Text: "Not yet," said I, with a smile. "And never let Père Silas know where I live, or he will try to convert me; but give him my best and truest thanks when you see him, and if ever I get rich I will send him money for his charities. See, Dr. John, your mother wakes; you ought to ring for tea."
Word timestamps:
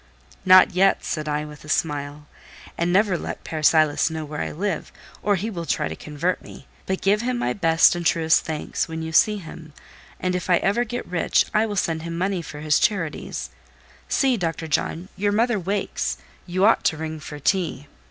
"Not 0.45 0.71
yet," 0.71 1.03
said 1.05 1.29
I, 1.29 1.45
with 1.45 1.63
a 1.63 1.69
smile. 1.69 2.25
"And 2.75 2.91
never 2.91 3.19
let 3.19 3.43
Père 3.43 3.63
Silas 3.63 4.09
know 4.09 4.25
where 4.25 4.41
I 4.41 4.49
live, 4.51 4.91
or 5.21 5.35
he 5.35 5.51
will 5.51 5.67
try 5.67 5.87
to 5.87 5.95
convert 5.95 6.41
me; 6.41 6.65
but 6.87 7.03
give 7.03 7.21
him 7.21 7.37
my 7.37 7.53
best 7.53 7.93
and 7.93 8.03
truest 8.03 8.43
thanks 8.43 8.87
when 8.87 9.03
you 9.03 9.11
see 9.11 9.37
him, 9.37 9.73
and 10.19 10.33
if 10.33 10.49
ever 10.49 10.81
I 10.81 10.85
get 10.85 11.05
rich 11.05 11.45
I 11.53 11.67
will 11.67 11.75
send 11.75 12.01
him 12.01 12.17
money 12.17 12.41
for 12.41 12.61
his 12.61 12.79
charities. 12.79 13.51
See, 14.09 14.37
Dr. 14.37 14.67
John, 14.67 15.09
your 15.15 15.33
mother 15.33 15.59
wakes; 15.59 16.17
you 16.47 16.65
ought 16.65 16.83
to 16.85 16.97
ring 16.97 17.19
for 17.19 17.37
tea." 17.37 17.85